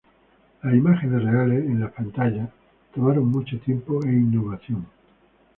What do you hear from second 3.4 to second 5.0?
tiempo e innovación.